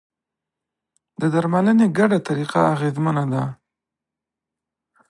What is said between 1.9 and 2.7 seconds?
ګډه طریقه